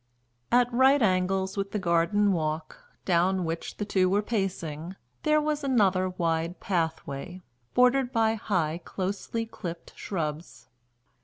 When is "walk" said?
2.33-2.85